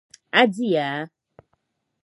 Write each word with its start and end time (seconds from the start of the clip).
A 0.39 0.43
diya? 0.55 0.89